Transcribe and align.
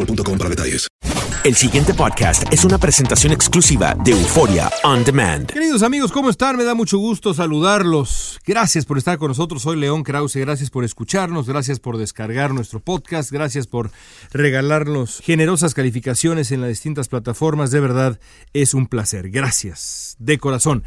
boostmobile.com 0.00 0.38
para 0.38 0.50
detalles. 0.50 0.86
El 1.42 1.54
siguiente 1.54 1.94
podcast 1.94 2.52
es 2.52 2.66
una 2.66 2.76
presentación 2.76 3.32
exclusiva 3.32 3.94
de 4.04 4.10
Euforia 4.10 4.70
On 4.84 5.02
Demand. 5.04 5.46
Queridos 5.50 5.82
amigos, 5.82 6.12
¿cómo 6.12 6.28
están? 6.28 6.58
Me 6.58 6.64
da 6.64 6.74
mucho 6.74 6.98
gusto 6.98 7.32
saludarlos. 7.32 8.38
Gracias 8.46 8.84
por 8.84 8.98
estar 8.98 9.16
con 9.16 9.28
nosotros. 9.28 9.62
Soy 9.62 9.78
León 9.78 10.02
Krause. 10.02 10.36
Gracias 10.36 10.68
por 10.68 10.84
escucharnos. 10.84 11.48
Gracias 11.48 11.80
por 11.80 11.96
descargar 11.96 12.52
nuestro 12.52 12.80
podcast. 12.80 13.30
Gracias 13.30 13.66
por 13.66 13.90
regalarnos 14.32 15.20
generosas 15.24 15.72
calificaciones 15.72 16.52
en 16.52 16.60
las 16.60 16.68
distintas 16.68 17.08
plataformas. 17.08 17.70
De 17.70 17.80
verdad, 17.80 18.20
es 18.52 18.74
un 18.74 18.86
placer. 18.86 19.30
Gracias. 19.30 20.16
De 20.18 20.36
corazón. 20.36 20.84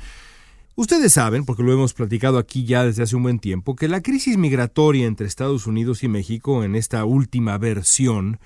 Ustedes 0.75 1.13
saben, 1.13 1.45
porque 1.45 1.63
lo 1.63 1.74
hemos 1.74 1.94
platicado 1.94 2.38
aquí 2.38 2.66
ya 2.66 2.84
desde 2.84 3.03
hace 3.03 3.16
un 3.16 3.24
buen 3.24 3.40
tiempo, 3.40 3.75
que 3.75 3.88
la 3.88 4.01
crisis 4.01 4.38
migratoria 4.38 5.06
entre 5.06 5.28
Estados 5.28 5.68
Unidos 5.68 6.03
y 6.03 6.07
México 6.07 6.63
en 6.63 6.75
esta 6.75 7.06
última 7.06 7.57
versión 7.59 8.40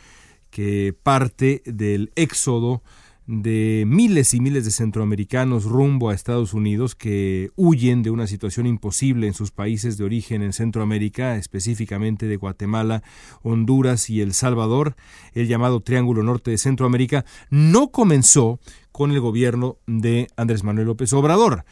que 0.49 0.95
parte 1.03 1.61
del 1.65 2.11
éxodo 2.15 2.81
de 3.27 3.83
miles 3.85 4.33
y 4.33 4.39
miles 4.39 4.63
de 4.63 4.71
centroamericanos 4.71 5.65
rumbo 5.65 6.09
a 6.09 6.15
Estados 6.15 6.53
Unidos 6.53 6.95
que 6.95 7.49
huyen 7.57 8.01
de 8.01 8.09
una 8.09 8.25
situación 8.25 8.65
imposible 8.65 9.27
en 9.27 9.33
sus 9.33 9.51
países 9.51 9.97
de 9.97 10.05
origen 10.05 10.41
en 10.41 10.53
Centroamérica, 10.53 11.35
específicamente 11.35 12.25
de 12.25 12.37
Guatemala, 12.37 13.03
Honduras 13.43 14.09
y 14.09 14.21
El 14.21 14.33
Salvador, 14.33 14.95
el 15.33 15.47
llamado 15.47 15.81
Triángulo 15.81 16.23
Norte 16.23 16.51
de 16.51 16.57
Centroamérica, 16.57 17.25
no 17.49 17.91
comenzó 17.91 18.61
con 18.93 19.11
el 19.11 19.19
gobierno 19.19 19.77
de 19.87 20.29
Andrés 20.37 20.63
Manuel 20.63 20.87
López 20.87 21.11
Obrador. 21.11 21.65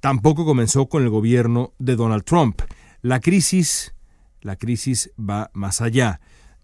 Tampoco 0.00 0.46
comenzó 0.46 0.88
con 0.88 1.02
el 1.02 1.10
gobierno 1.10 1.74
de 1.78 1.96
Donald 1.96 2.24
Trump. 2.24 2.62
La 3.02 3.20
crisis, 3.20 3.94
la 4.40 4.56
crisis 4.56 5.10
va 5.18 5.50
más 5.52 5.82
allá. 5.82 6.20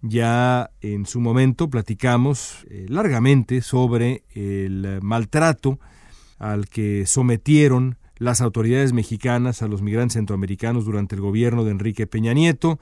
Ya 0.07 0.71
en 0.83 1.07
su 1.07 1.19
momento 1.19 1.71
platicamos 1.71 2.67
eh, 2.69 2.85
largamente 2.91 3.63
sobre 3.63 4.23
el 4.35 4.99
maltrato 5.01 5.81
al 6.39 6.69
que 6.69 7.07
sometieron 7.07 7.97
las 8.19 8.43
autoridades 8.43 8.93
mexicanas 8.93 9.63
a 9.63 9.67
los 9.67 9.81
migrantes 9.81 10.13
centroamericanos 10.13 10.85
durante 10.85 11.15
el 11.15 11.23
gobierno 11.23 11.65
de 11.65 11.71
Enrique 11.71 12.07
Peña 12.07 12.35
Nieto, 12.35 12.79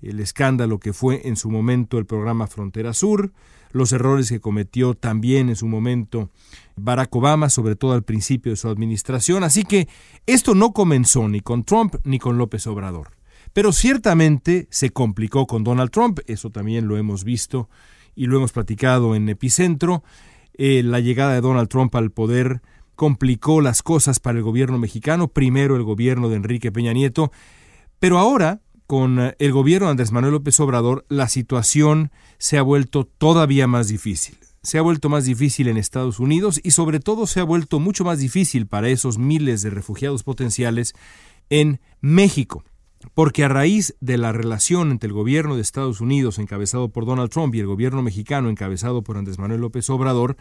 el 0.00 0.18
escándalo 0.18 0.78
que 0.78 0.94
fue 0.94 1.28
en 1.28 1.36
su 1.36 1.50
momento 1.50 1.98
el 1.98 2.06
programa 2.06 2.46
Frontera 2.46 2.94
Sur, 2.94 3.34
los 3.72 3.92
errores 3.92 4.30
que 4.30 4.40
cometió 4.40 4.94
también 4.94 5.50
en 5.50 5.56
su 5.56 5.66
momento 5.66 6.30
Barack 6.76 7.14
Obama, 7.14 7.50
sobre 7.50 7.76
todo 7.76 7.92
al 7.92 8.02
principio 8.02 8.52
de 8.52 8.56
su 8.56 8.68
administración. 8.68 9.44
Así 9.44 9.64
que 9.64 9.88
esto 10.24 10.54
no 10.54 10.72
comenzó 10.72 11.28
ni 11.28 11.40
con 11.42 11.64
Trump 11.64 11.96
ni 12.04 12.18
con 12.18 12.38
López 12.38 12.66
Obrador. 12.66 13.21
Pero 13.52 13.72
ciertamente 13.72 14.66
se 14.70 14.90
complicó 14.90 15.46
con 15.46 15.64
Donald 15.64 15.90
Trump, 15.90 16.20
eso 16.26 16.50
también 16.50 16.88
lo 16.88 16.96
hemos 16.96 17.24
visto 17.24 17.68
y 18.14 18.26
lo 18.26 18.38
hemos 18.38 18.52
platicado 18.52 19.14
en 19.14 19.28
Epicentro. 19.28 20.02
Eh, 20.54 20.82
la 20.82 21.00
llegada 21.00 21.34
de 21.34 21.40
Donald 21.40 21.68
Trump 21.68 21.94
al 21.94 22.10
poder 22.10 22.62
complicó 22.94 23.60
las 23.60 23.82
cosas 23.82 24.20
para 24.20 24.38
el 24.38 24.44
gobierno 24.44 24.78
mexicano, 24.78 25.28
primero 25.28 25.76
el 25.76 25.82
gobierno 25.82 26.28
de 26.28 26.36
Enrique 26.36 26.72
Peña 26.72 26.92
Nieto, 26.92 27.30
pero 27.98 28.18
ahora, 28.18 28.60
con 28.86 29.34
el 29.38 29.52
gobierno 29.52 29.86
de 29.86 29.92
Andrés 29.92 30.12
Manuel 30.12 30.34
López 30.34 30.58
Obrador, 30.60 31.04
la 31.08 31.28
situación 31.28 32.10
se 32.38 32.58
ha 32.58 32.62
vuelto 32.62 33.04
todavía 33.04 33.66
más 33.66 33.88
difícil. 33.88 34.38
Se 34.62 34.78
ha 34.78 34.82
vuelto 34.82 35.08
más 35.08 35.24
difícil 35.24 35.68
en 35.68 35.76
Estados 35.76 36.20
Unidos 36.20 36.60
y 36.62 36.72
sobre 36.72 37.00
todo 37.00 37.26
se 37.26 37.40
ha 37.40 37.44
vuelto 37.44 37.80
mucho 37.80 38.04
más 38.04 38.18
difícil 38.18 38.66
para 38.66 38.88
esos 38.88 39.18
miles 39.18 39.62
de 39.62 39.70
refugiados 39.70 40.22
potenciales 40.22 40.94
en 41.48 41.80
México 42.00 42.64
porque 43.14 43.44
a 43.44 43.48
raíz 43.48 43.94
de 44.00 44.16
la 44.18 44.32
relación 44.32 44.90
entre 44.90 45.08
el 45.08 45.12
gobierno 45.12 45.56
de 45.56 45.62
Estados 45.62 46.00
Unidos 46.00 46.38
encabezado 46.38 46.88
por 46.88 47.06
Donald 47.06 47.30
Trump 47.30 47.54
y 47.54 47.60
el 47.60 47.66
gobierno 47.66 48.02
mexicano 48.02 48.48
encabezado 48.48 49.02
por 49.02 49.16
Andrés 49.16 49.38
Manuel 49.38 49.60
López 49.60 49.88
Obrador, 49.90 50.36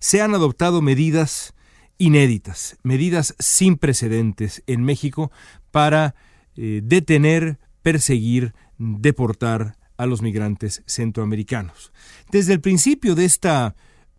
se 0.00 0.20
han 0.20 0.34
adoptado 0.34 0.82
medidas 0.82 1.54
inéditas, 1.98 2.76
medidas 2.82 3.34
sin 3.38 3.76
precedentes 3.76 4.62
en 4.66 4.82
México 4.82 5.30
para 5.70 6.14
eh, 6.56 6.80
detener, 6.82 7.58
perseguir, 7.82 8.54
deportar 8.78 9.76
a 9.96 10.06
los 10.06 10.22
migrantes 10.22 10.82
centroamericanos. 10.86 11.92
Desde 12.30 12.52
el 12.52 12.60
principio 12.60 13.14
de 13.14 13.24
esta 13.24 13.76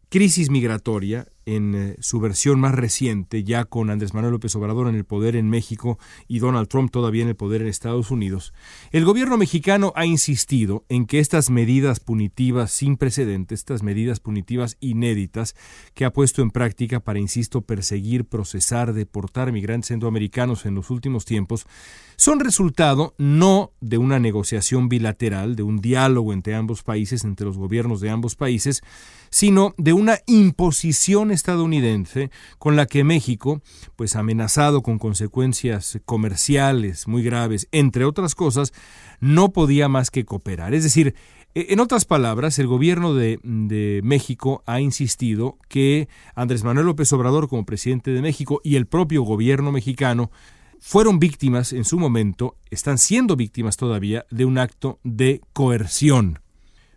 crisis 0.10 0.50
migratoria, 0.50 1.28
en 1.46 1.76
eh, 1.76 1.96
su 2.00 2.20
versión 2.20 2.60
más 2.60 2.74
reciente, 2.74 3.44
ya 3.44 3.66
con 3.66 3.90
Andrés 3.90 4.14
Manuel 4.14 4.34
López 4.34 4.56
Obrador 4.56 4.88
en 4.88 4.96
el 4.96 5.06
poder 5.06 5.36
en 5.36 5.50
México 5.50 6.00
y 6.28 6.40
Donald 6.40 6.68
Trump 6.68 6.92
todavía 6.92 7.24
en 7.24 7.30
el 7.30 7.36
poder 7.36 7.62
en 7.62 7.68
Estados 7.68 8.12
Unidos, 8.12 8.54
el 8.92 9.06
gobierno 9.06 9.38
mexicano 9.38 9.94
ha 9.96 10.06
insistido 10.06 10.86
en 10.90 11.06
que 11.06 11.20
estas 11.20 11.50
medidas 11.50 12.00
punitivas 12.00 12.72
sin 12.72 12.98
precedentes, 12.98 13.60
estas 13.60 13.84
medidas 13.84 14.20
punitivas 14.20 14.78
inéditas 14.80 15.56
que 15.94 16.06
ha 16.06 16.14
puesto 16.14 16.42
en 16.42 16.52
práctica 16.52 17.00
para, 17.00 17.20
insisto, 17.20 17.62
perseguir, 17.62 18.26
procesar, 18.26 18.94
deportar 18.94 19.52
migrantes 19.52 19.90
centroamericanos 19.90 20.66
en 20.66 20.76
los 20.76 20.90
últimos 20.90 21.26
tiempos, 21.26 21.66
son 22.18 22.40
resultado 22.40 23.14
no 23.18 23.74
de 23.82 23.98
una 23.98 24.20
negociación 24.20 24.90
bilateral, 24.90 25.56
de 25.56 25.64
un 25.64 25.82
diálogo 25.82 26.34
entre 26.34 26.56
ambos 26.56 26.82
países, 26.84 27.24
entre 27.24 27.46
los 27.46 27.58
gobiernos 27.58 28.00
de 28.02 28.10
ambos 28.10 28.36
países, 28.36 28.82
sino 29.30 29.74
de 29.78 29.94
una 29.94 30.20
imposición 30.28 31.32
estadounidense 31.36 32.32
con 32.58 32.76
la 32.76 32.88
que 32.88 33.04
México, 33.04 33.62
pues 33.96 34.16
amenazado 34.16 34.82
con 34.82 34.98
consecuencias 34.98 36.00
comerciales 36.06 37.08
muy 37.08 37.22
graves, 37.22 37.68
entre 37.72 38.06
otras 38.06 38.34
cosas, 38.34 38.74
no 39.20 39.52
podía 39.54 39.88
más 39.88 40.10
que 40.10 40.26
cooperar. 40.26 40.74
Es 40.74 40.84
decir, 40.84 41.16
E, 41.56 41.68
en 41.70 41.80
otras 41.80 42.04
palabras, 42.04 42.60
el 42.60 42.68
gobierno 42.68 43.14
de, 43.14 43.40
de, 43.44 44.02
México 44.04 44.62
ha 44.66 44.82
insistido 44.82 45.58
que 45.70 46.10
Andrés 46.36 46.66
Manuel 46.66 46.88
López 46.88 47.12
Obrador 47.14 47.48
como 47.48 47.66
presidente 47.66 48.12
de 48.12 48.22
México 48.22 48.60
y 48.62 48.76
el 48.76 48.88
propio 48.88 49.24
gobierno 49.24 49.72
mexicano 49.72 50.32
fueron 50.80 51.18
víctimas 51.18 51.72
en 51.72 51.86
su 51.86 51.98
momento, 51.98 52.58
están 52.70 52.98
siendo 52.98 53.36
víctimas 53.36 53.78
todavía, 53.78 54.26
de 54.30 54.46
un 54.46 54.58
acto 54.58 55.00
de 55.04 55.42
coerción 55.54 56.40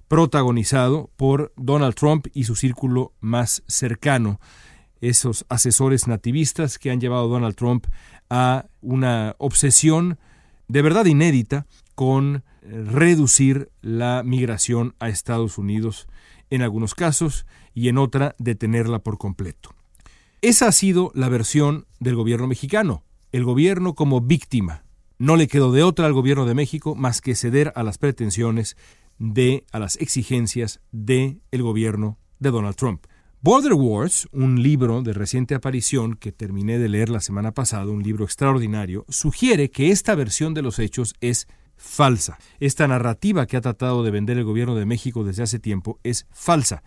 protagonizado 0.08 1.10
por 1.16 1.52
Donald 1.56 1.94
Trump 1.94 2.26
y 2.34 2.44
su 2.44 2.56
círculo 2.56 3.12
más 3.20 3.62
cercano, 3.66 4.40
esos 5.00 5.44
asesores 5.49 6.08
nativistas 6.08 6.78
que 6.78 6.90
han 6.90 7.00
llevado 7.00 7.26
a 7.26 7.28
Donald 7.28 7.55
Trump 7.55 7.87
a 8.31 8.66
una 8.81 9.37
obsesión 9.38 10.19
de 10.66 10.82
verdad 10.82 11.05
inédita 11.06 11.66
con 11.94 12.43
reducir 12.62 13.70
la 13.81 14.22
migración 14.25 14.94
a 14.99 15.08
Estados 15.08 15.58
Unidos 15.58 16.08
en 16.50 16.62
algunos 16.62 16.94
casos 16.94 17.46
y 17.75 17.88
en 17.88 17.99
otra 17.99 18.34
detenerla 18.38 19.00
por 19.00 19.19
completo. 19.19 19.75
Esa 20.40 20.69
ha 20.69 20.72
sido 20.72 21.11
la 21.14 21.28
versión 21.28 21.87
del 22.00 22.14
gobierno 22.14 22.46
mexicano, 22.46 23.02
el 23.32 23.44
gobierno 23.44 23.94
como 23.94 24.20
víctima. 24.20 24.84
No 25.19 25.37
le 25.37 25.49
quedó 25.49 25.72
de 25.72 25.82
otra 25.82 26.06
al 26.06 26.12
gobierno 26.12 26.46
de 26.46 26.54
México 26.54 26.94
más 26.94 27.20
que 27.20 27.34
ceder 27.34 27.72
a 27.75 27.82
las 27.82 27.99
pretensiones 27.99 28.76
de 29.18 29.64
a 29.72 29.78
las 29.78 29.96
exigencias 29.96 30.80
del 30.92 31.40
el 31.50 31.62
gobierno 31.62 32.18
de 32.38 32.50
Donald 32.50 32.76
Trump. 32.76 33.06
Border 33.40 33.74
Wars, 33.74 34.28
un 34.32 34.62
libro 34.62 35.02
de 35.02 35.12
reciente 35.12 35.54
aparición 35.54 36.16
que 36.16 36.32
terminé 36.32 36.78
de 36.78 36.88
leer 36.88 37.08
la 37.08 37.20
semana 37.20 37.52
pasada, 37.52 37.86
un 37.86 38.02
libro 38.02 38.24
extraordinario, 38.24 39.04
sugiere 39.08 39.70
que 39.70 39.90
esta 39.90 40.16
versión 40.16 40.54
de 40.54 40.62
los 40.62 40.80
hechos 40.80 41.14
es 41.20 41.46
falsa. 41.76 42.38
Esta 42.58 42.88
narrativa 42.88 43.46
que 43.46 43.56
ha 43.56 43.60
tratado 43.60 44.02
de 44.02 44.10
vender 44.10 44.38
el 44.38 44.44
gobierno 44.44 44.74
de 44.74 44.86
México 44.86 45.22
desde 45.22 45.44
hace 45.44 45.60
tiempo 45.60 46.00
es 46.02 46.26
falsa. 46.32 46.82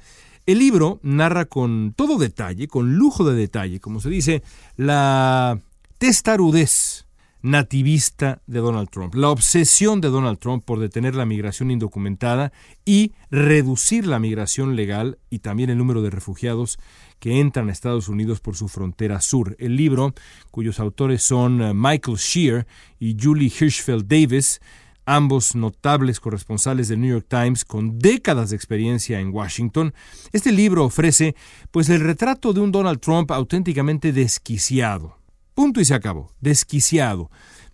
El 0.45 0.59
libro 0.59 0.99
narra 1.03 1.45
con 1.45 1.93
todo 1.95 2.17
detalle, 2.17 2.67
con 2.67 2.95
lujo 2.95 3.23
de 3.23 3.35
detalle, 3.35 3.79
como 3.79 4.01
se 4.01 4.09
dice, 4.09 4.43
la 4.75 5.57
testarudez 5.99 7.05
nativista 7.41 8.41
de 8.47 8.59
Donald 8.59 8.89
Trump, 8.89 9.15
la 9.15 9.29
obsesión 9.29 10.01
de 10.01 10.09
Donald 10.09 10.39
Trump 10.39 10.63
por 10.63 10.79
detener 10.79 11.15
la 11.15 11.25
migración 11.25 11.71
indocumentada 11.71 12.51
y 12.85 13.13
reducir 13.29 14.05
la 14.05 14.19
migración 14.19 14.75
legal 14.75 15.17
y 15.29 15.39
también 15.39 15.69
el 15.69 15.77
número 15.77 16.01
de 16.01 16.09
refugiados 16.09 16.79
que 17.19 17.39
entran 17.39 17.69
a 17.69 17.71
Estados 17.71 18.09
Unidos 18.09 18.39
por 18.39 18.55
su 18.55 18.67
frontera 18.67 19.21
sur. 19.21 19.55
El 19.59 19.75
libro, 19.75 20.13
cuyos 20.49 20.79
autores 20.79 21.21
son 21.23 21.61
eh, 21.61 21.73
Michael 21.73 22.17
Shear 22.17 22.67
y 22.99 23.15
Julie 23.19 23.51
Hirschfeld 23.51 24.07
Davis, 24.07 24.59
ambos 25.05 25.55
notables 25.55 26.19
corresponsales 26.19 26.87
del 26.87 27.01
New 27.01 27.11
York 27.11 27.27
Times 27.27 27.65
con 27.65 27.99
décadas 27.99 28.49
de 28.49 28.55
experiencia 28.55 29.19
en 29.19 29.33
Washington, 29.33 29.93
este 30.31 30.51
libro 30.51 30.85
ofrece 30.85 31.35
pues 31.71 31.89
el 31.89 32.01
retrato 32.01 32.53
de 32.53 32.61
un 32.61 32.71
Donald 32.71 32.99
Trump 32.99 33.31
auténticamente 33.31 34.13
desquiciado, 34.13 35.17
Punto 35.61 35.79
y 35.79 35.85
se 35.85 35.93
acabó. 35.93 36.33
Desquiciado. 36.39 37.29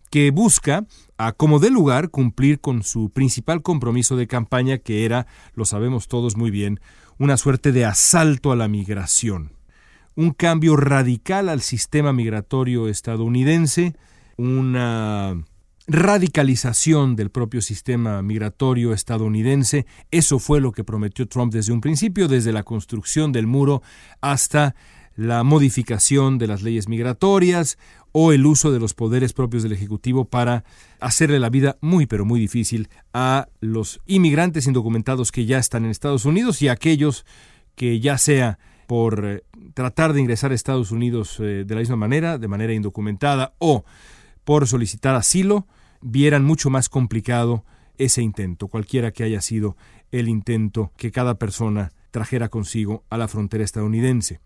Que 0.10 0.32
busca, 0.32 0.86
a 1.18 1.32
como 1.32 1.60
de 1.60 1.70
lugar, 1.70 2.10
cumplir 2.10 2.60
con 2.60 2.84
su 2.84 3.12
principal 3.12 3.62
compromiso 3.62 4.18
de 4.18 4.28
campaña, 4.28 4.78
que 4.78 5.06
era, 5.06 5.26
lo 5.54 5.64
sabemos 5.64 6.10
todos 6.10 6.36
muy 6.36 6.52
bien, 6.52 6.82
una 7.18 7.38
suerte 7.38 7.72
de 7.72 7.86
asalto 7.86 8.52
a 8.52 8.58
la 8.58 8.68
migración. 8.68 9.54
Un 10.18 10.32
cambio 10.32 10.76
radical 10.76 11.48
al 11.48 11.62
sistema 11.62 12.12
migratorio 12.12 12.90
estadounidense, 12.90 13.96
una 14.36 15.46
radicalización 15.88 17.16
del 17.16 17.30
propio 17.30 17.62
sistema 17.62 18.22
migratorio 18.22 18.92
estadounidense. 18.92 19.86
Eso 20.12 20.40
fue 20.40 20.60
lo 20.60 20.74
que 20.74 20.84
prometió 20.84 21.26
Trump 21.26 21.54
desde 21.54 21.72
un 21.72 21.80
principio, 21.80 22.28
desde 22.28 22.52
la 22.52 22.64
construcción 22.64 23.32
del 23.32 23.48
muro 23.48 23.82
hasta 24.20 24.76
la 25.18 25.44
modificación 25.44 26.38
de 26.38 26.48
las 26.48 26.62
leyes 26.62 26.88
migratorias 26.88 27.78
o 28.14 28.32
el 28.32 28.46
uso 28.46 28.72
de 28.72 28.80
los 28.80 28.94
poderes 28.94 29.34
propios 29.34 29.64
del 29.64 29.74
Ejecutivo 29.74 30.26
para 30.26 30.64
hacerle 31.00 31.40
la 31.40 31.50
vida 31.50 31.78
muy 31.82 32.06
pero 32.06 32.24
muy 32.24 32.40
difícil 32.40 32.88
a 33.14 33.50
los 33.60 34.00
inmigrantes 34.06 34.68
indocumentados 34.68 35.32
que 35.32 35.46
ya 35.46 35.58
están 35.58 35.84
en 35.84 35.92
Estados 35.92 36.24
Unidos 36.24 36.62
y 36.62 36.70
a 36.70 36.74
aquellos 36.74 37.26
que 37.76 38.00
ya 38.00 38.18
sea 38.18 38.60
por 38.86 39.26
eh, 39.26 39.44
tratar 39.74 40.14
de 40.14 40.22
ingresar 40.22 40.52
a 40.52 40.56
Estados 40.56 40.92
Unidos 40.92 41.40
eh, 41.40 41.64
de 41.66 41.76
la 41.76 41.82
misma 41.82 41.98
manera, 41.98 42.38
de 42.38 42.48
manera 42.48 42.74
indocumentada, 42.74 43.54
o 43.58 43.84
por 44.46 44.68
solicitar 44.68 45.16
asilo, 45.16 45.68
vieran 46.02 46.46
mucho 46.46 46.70
más 46.70 46.90
complicado 46.90 47.66
ese 47.98 48.22
intento, 48.22 48.68
cualquiera 48.68 49.12
que 49.12 49.24
haya 49.24 49.42
sido 49.42 49.76
el 50.12 50.30
intento 50.30 50.92
que 50.96 51.12
cada 51.12 51.38
persona 51.38 51.92
trajera 52.12 52.50
consigo 52.50 53.04
a 53.10 53.18
la 53.18 53.28
frontera 53.28 53.64
estadounidense. 53.64 54.40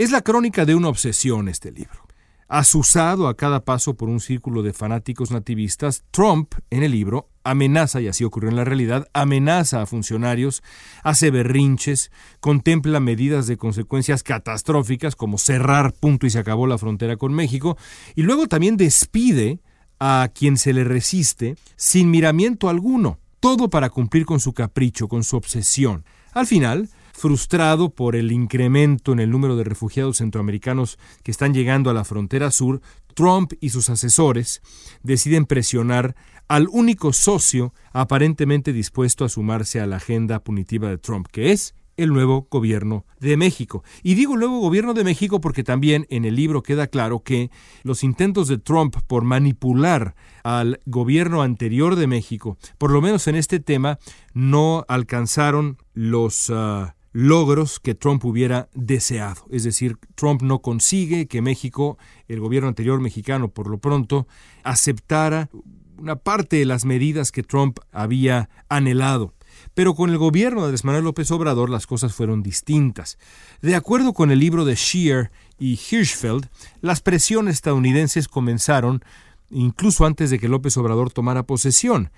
Es 0.00 0.10
la 0.10 0.22
crónica 0.22 0.64
de 0.64 0.74
una 0.74 0.88
obsesión 0.88 1.46
este 1.46 1.72
libro. 1.72 2.06
Asusado 2.48 3.28
a 3.28 3.36
cada 3.36 3.66
paso 3.66 3.98
por 3.98 4.08
un 4.08 4.20
círculo 4.20 4.62
de 4.62 4.72
fanáticos 4.72 5.30
nativistas, 5.30 6.04
Trump, 6.10 6.54
en 6.70 6.82
el 6.82 6.92
libro, 6.92 7.28
amenaza, 7.44 8.00
y 8.00 8.08
así 8.08 8.24
ocurrió 8.24 8.48
en 8.48 8.56
la 8.56 8.64
realidad, 8.64 9.08
amenaza 9.12 9.82
a 9.82 9.86
funcionarios, 9.86 10.62
hace 11.04 11.30
berrinches, 11.30 12.10
contempla 12.40 12.98
medidas 12.98 13.46
de 13.46 13.58
consecuencias 13.58 14.22
catastróficas 14.22 15.16
como 15.16 15.36
cerrar 15.36 15.92
punto 15.92 16.26
y 16.26 16.30
se 16.30 16.38
acabó 16.38 16.66
la 16.66 16.78
frontera 16.78 17.18
con 17.18 17.34
México, 17.34 17.76
y 18.14 18.22
luego 18.22 18.46
también 18.46 18.78
despide 18.78 19.60
a 19.98 20.30
quien 20.34 20.56
se 20.56 20.72
le 20.72 20.84
resiste 20.84 21.56
sin 21.76 22.10
miramiento 22.10 22.70
alguno, 22.70 23.18
todo 23.38 23.68
para 23.68 23.90
cumplir 23.90 24.24
con 24.24 24.40
su 24.40 24.54
capricho, 24.54 25.08
con 25.08 25.24
su 25.24 25.36
obsesión. 25.36 26.06
Al 26.32 26.46
final, 26.46 26.88
frustrado 27.12 27.90
por 27.90 28.16
el 28.16 28.32
incremento 28.32 29.12
en 29.12 29.20
el 29.20 29.30
número 29.30 29.56
de 29.56 29.64
refugiados 29.64 30.18
centroamericanos 30.18 30.98
que 31.22 31.30
están 31.30 31.54
llegando 31.54 31.90
a 31.90 31.94
la 31.94 32.04
frontera 32.04 32.50
sur, 32.50 32.80
Trump 33.14 33.52
y 33.60 33.70
sus 33.70 33.90
asesores 33.90 34.62
deciden 35.02 35.46
presionar 35.46 36.14
al 36.48 36.68
único 36.70 37.12
socio 37.12 37.74
aparentemente 37.92 38.72
dispuesto 38.72 39.24
a 39.24 39.28
sumarse 39.28 39.80
a 39.80 39.86
la 39.86 39.96
agenda 39.96 40.42
punitiva 40.42 40.88
de 40.88 40.98
Trump, 40.98 41.28
que 41.30 41.52
es 41.52 41.74
el 41.96 42.12
nuevo 42.12 42.48
gobierno 42.50 43.04
de 43.20 43.36
México. 43.36 43.84
Y 44.02 44.14
digo 44.14 44.36
nuevo 44.36 44.58
gobierno 44.60 44.94
de 44.94 45.04
México 45.04 45.40
porque 45.40 45.62
también 45.62 46.06
en 46.08 46.24
el 46.24 46.34
libro 46.34 46.62
queda 46.62 46.86
claro 46.86 47.20
que 47.20 47.50
los 47.82 48.02
intentos 48.02 48.48
de 48.48 48.58
Trump 48.58 48.96
por 49.06 49.24
manipular 49.24 50.14
al 50.42 50.80
gobierno 50.86 51.42
anterior 51.42 51.96
de 51.96 52.06
México, 52.06 52.56
por 52.78 52.90
lo 52.90 53.02
menos 53.02 53.26
en 53.28 53.36
este 53.36 53.60
tema, 53.60 53.98
no 54.32 54.84
alcanzaron 54.88 55.76
los 55.92 56.50
ah, 56.50 56.96
logros 57.12 57.80
que 57.80 57.94
Trump 57.94 58.24
hubiera 58.24 58.68
deseado. 58.74 59.44
Es 59.50 59.64
decir, 59.64 59.96
Trump 60.14 60.42
no 60.42 60.60
consigue 60.60 61.26
que 61.26 61.42
México, 61.42 61.98
el 62.28 62.40
gobierno 62.40 62.68
anterior 62.68 63.00
mexicano 63.00 63.48
por 63.48 63.68
lo 63.68 63.78
pronto, 63.78 64.26
aceptara 64.62 65.50
una 65.98 66.16
parte 66.16 66.56
de 66.56 66.64
las 66.64 66.84
medidas 66.84 67.32
que 67.32 67.42
Trump 67.42 67.78
había 67.92 68.48
anhelado. 68.68 69.34
Pero 69.74 69.94
con 69.94 70.10
el 70.10 70.18
gobierno 70.18 70.68
de 70.68 70.78
Andrés 70.82 71.02
López 71.02 71.30
Obrador 71.30 71.70
las 71.70 71.86
cosas 71.86 72.14
fueron 72.14 72.42
distintas. 72.42 73.18
De 73.60 73.74
acuerdo 73.74 74.12
con 74.12 74.30
el 74.30 74.38
libro 74.38 74.64
de 74.64 74.74
Shear 74.74 75.30
y 75.58 75.72
Hirschfeld, 75.72 76.48
las 76.80 77.00
presiones 77.00 77.54
estadounidenses 77.54 78.28
comenzaron 78.28 79.02
incluso 79.50 80.06
antes 80.06 80.30
de 80.30 80.38
que 80.38 80.48
López 80.48 80.76
Obrador 80.76 81.12
tomara 81.12 81.42
posesión 81.42 82.10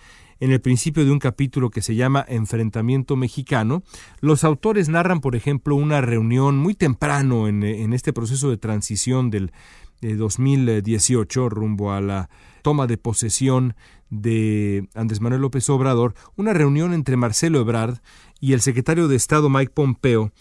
en 0.42 0.50
el 0.50 0.60
principio 0.60 1.04
de 1.04 1.12
un 1.12 1.20
capítulo 1.20 1.70
que 1.70 1.82
se 1.82 1.94
llama 1.94 2.24
Enfrentamiento 2.26 3.14
Mexicano, 3.14 3.84
los 4.20 4.42
autores 4.42 4.88
narran, 4.88 5.20
por 5.20 5.36
ejemplo, 5.36 5.76
una 5.76 6.00
reunión 6.00 6.56
muy 6.56 6.74
temprano 6.74 7.46
en, 7.46 7.62
este 7.92 8.12
proceso 8.12 8.50
de 8.50 8.56
transición 8.56 9.30
del 9.30 9.52
2018 10.00 11.48
rumbo 11.48 11.92
a 11.92 12.00
la 12.00 12.28
toma 12.62 12.88
de 12.88 12.98
posesión 12.98 13.76
de 14.10 14.88
Andrés 14.96 15.20
Manuel 15.20 15.42
López 15.42 15.70
Obrador, 15.70 16.14
una 16.34 16.52
reunión 16.52 16.92
entre 16.92 17.16
Marcelo 17.16 17.60
Ebrard 17.60 17.98
y 18.40 18.52
el 18.52 18.62
secretario 18.62 19.06
de 19.06 19.14
Estado 19.14 19.48
Mike 19.48 19.70
Pompeo, 19.72 20.32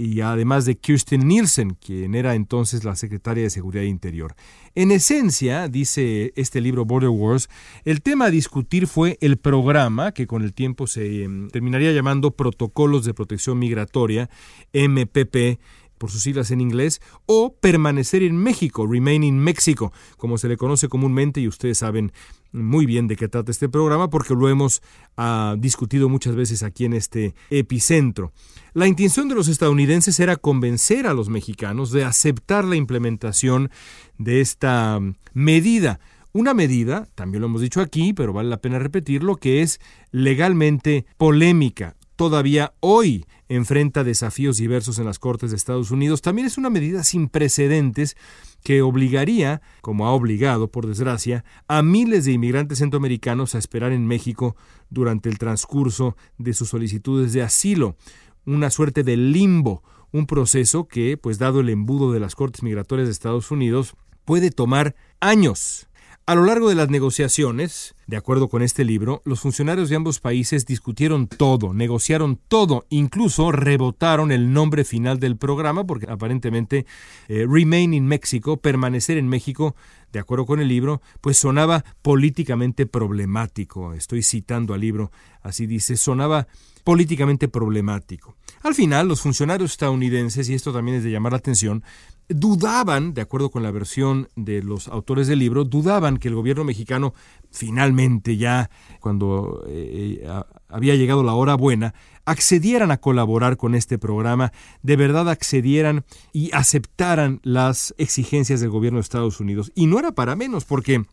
y 0.00 0.22
además 0.22 0.64
de 0.64 0.78
Kirsten 0.78 1.28
Nielsen, 1.28 1.76
quien 1.78 2.14
era 2.14 2.34
entonces 2.34 2.84
la 2.84 2.96
secretaria 2.96 3.42
de 3.42 3.50
Seguridad 3.50 3.84
Interior. 3.84 4.34
En 4.74 4.92
esencia, 4.92 5.68
dice 5.68 6.32
este 6.36 6.62
libro 6.62 6.86
Border 6.86 7.10
Wars, 7.10 7.50
el 7.84 8.00
tema 8.00 8.24
a 8.24 8.30
discutir 8.30 8.86
fue 8.86 9.18
el 9.20 9.36
programa, 9.36 10.12
que 10.12 10.26
con 10.26 10.40
el 10.40 10.54
tiempo 10.54 10.86
se 10.86 11.24
em, 11.24 11.50
terminaría 11.50 11.92
llamando 11.92 12.30
Protocolos 12.30 13.04
de 13.04 13.12
Protección 13.12 13.58
Migratoria, 13.58 14.30
MPP, 14.72 15.60
por 15.98 16.10
sus 16.10 16.22
siglas 16.22 16.50
en 16.50 16.62
inglés, 16.62 17.02
o 17.26 17.54
permanecer 17.60 18.22
en 18.22 18.38
México, 18.38 18.86
Remain 18.86 19.22
in 19.22 19.38
Mexico, 19.38 19.92
como 20.16 20.38
se 20.38 20.48
le 20.48 20.56
conoce 20.56 20.88
comúnmente, 20.88 21.42
y 21.42 21.46
ustedes 21.46 21.76
saben 21.76 22.10
muy 22.52 22.86
bien 22.86 23.06
de 23.06 23.16
qué 23.16 23.28
trata 23.28 23.50
este 23.50 23.68
programa 23.68 24.10
porque 24.10 24.34
lo 24.34 24.48
hemos 24.48 24.82
ah, 25.16 25.56
discutido 25.58 26.08
muchas 26.08 26.34
veces 26.34 26.62
aquí 26.62 26.84
en 26.84 26.92
este 26.92 27.34
epicentro. 27.50 28.32
La 28.72 28.86
intención 28.86 29.28
de 29.28 29.34
los 29.34 29.48
estadounidenses 29.48 30.18
era 30.20 30.36
convencer 30.36 31.06
a 31.06 31.14
los 31.14 31.28
mexicanos 31.28 31.90
de 31.90 32.04
aceptar 32.04 32.64
la 32.64 32.76
implementación 32.76 33.70
de 34.18 34.40
esta 34.40 35.00
medida 35.32 36.00
Una 36.32 36.54
medida, 36.54 37.08
también 37.16 37.40
lo 37.40 37.48
hemos 37.48 37.60
dicho 37.60 37.80
aquí, 37.80 38.12
pero 38.12 38.32
vale 38.32 38.48
la 38.48 38.60
pena 38.60 38.78
repetirlo, 38.78 39.36
que 39.36 39.62
es 39.62 39.80
legalmente 40.12 41.04
polémica. 41.16 41.96
Todavía 42.20 42.74
hoy 42.80 43.24
enfrenta 43.48 44.04
desafíos 44.04 44.58
diversos 44.58 44.98
en 44.98 45.06
las 45.06 45.18
Cortes 45.18 45.52
de 45.52 45.56
Estados 45.56 45.90
Unidos. 45.90 46.20
También 46.20 46.46
es 46.46 46.58
una 46.58 46.68
medida 46.68 47.02
sin 47.02 47.30
precedentes 47.30 48.14
que 48.62 48.82
obligaría, 48.82 49.62
como 49.80 50.06
ha 50.06 50.10
obligado, 50.10 50.70
por 50.70 50.86
desgracia, 50.86 51.46
a 51.66 51.80
miles 51.80 52.26
de 52.26 52.32
inmigrantes 52.32 52.80
centroamericanos 52.80 53.54
a 53.54 53.58
esperar 53.58 53.92
en 53.92 54.06
México 54.06 54.54
durante 54.90 55.30
el 55.30 55.38
transcurso 55.38 56.14
de 56.36 56.52
sus 56.52 56.68
solicitudes 56.68 57.32
de 57.32 57.40
asilo. 57.40 57.96
Una 58.44 58.68
suerte 58.68 59.02
de 59.02 59.16
limbo, 59.16 59.82
un 60.12 60.26
proceso 60.26 60.88
que, 60.88 61.16
pues 61.16 61.38
dado 61.38 61.60
el 61.60 61.70
embudo 61.70 62.12
de 62.12 62.20
las 62.20 62.34
Cortes 62.34 62.62
Migratorias 62.62 63.08
de 63.08 63.12
Estados 63.12 63.50
Unidos, 63.50 63.94
puede 64.26 64.50
tomar 64.50 64.94
años. 65.20 65.88
A 66.26 66.34
lo 66.36 66.44
largo 66.44 66.68
de 66.68 66.76
las 66.76 66.90
negociaciones, 66.90 67.96
de 68.06 68.16
acuerdo 68.16 68.48
con 68.48 68.62
este 68.62 68.84
libro, 68.84 69.20
los 69.24 69.40
funcionarios 69.40 69.88
de 69.88 69.96
ambos 69.96 70.20
países 70.20 70.64
discutieron 70.64 71.26
todo, 71.26 71.74
negociaron 71.74 72.38
todo, 72.46 72.86
incluso 72.88 73.50
rebotaron 73.50 74.30
el 74.30 74.52
nombre 74.52 74.84
final 74.84 75.18
del 75.18 75.36
programa, 75.36 75.84
porque 75.84 76.06
aparentemente 76.08 76.86
eh, 77.28 77.46
Remain 77.48 77.94
in 77.94 78.06
Mexico, 78.06 78.58
permanecer 78.58 79.18
en 79.18 79.28
México, 79.28 79.74
de 80.12 80.20
acuerdo 80.20 80.46
con 80.46 80.60
el 80.60 80.68
libro, 80.68 81.02
pues 81.20 81.36
sonaba 81.36 81.84
políticamente 82.00 82.86
problemático. 82.86 83.92
Estoy 83.94 84.22
citando 84.22 84.72
al 84.74 84.82
libro, 84.82 85.10
así 85.42 85.66
dice, 85.66 85.96
sonaba 85.96 86.46
políticamente 86.84 87.48
problemático. 87.48 88.36
Al 88.62 88.74
final, 88.74 89.08
los 89.08 89.20
funcionarios 89.20 89.72
estadounidenses, 89.72 90.48
y 90.48 90.54
esto 90.54 90.72
también 90.72 90.98
es 90.98 91.04
de 91.04 91.10
llamar 91.10 91.32
la 91.32 91.38
atención, 91.38 91.82
dudaban, 92.30 93.12
de 93.12 93.20
acuerdo 93.20 93.50
con 93.50 93.62
la 93.62 93.70
versión 93.70 94.28
de 94.36 94.62
los 94.62 94.88
autores 94.88 95.26
del 95.26 95.40
libro, 95.40 95.64
dudaban 95.64 96.16
que 96.16 96.28
el 96.28 96.34
gobierno 96.34 96.64
mexicano 96.64 97.12
finalmente 97.50 98.36
ya, 98.36 98.70
cuando 99.00 99.64
eh, 99.68 100.26
había 100.68 100.94
llegado 100.94 101.22
la 101.22 101.34
hora 101.34 101.56
buena, 101.56 101.94
accedieran 102.24 102.90
a 102.92 102.98
colaborar 102.98 103.56
con 103.56 103.74
este 103.74 103.98
programa, 103.98 104.52
de 104.82 104.96
verdad 104.96 105.28
accedieran 105.28 106.04
y 106.32 106.50
aceptaran 106.52 107.40
las 107.42 107.94
exigencias 107.98 108.60
del 108.60 108.70
gobierno 108.70 108.98
de 108.98 109.02
Estados 109.02 109.40
Unidos. 109.40 109.72
Y 109.74 109.86
no 109.86 109.98
era 109.98 110.12
para 110.12 110.36
menos, 110.36 110.64
porque 110.64 111.04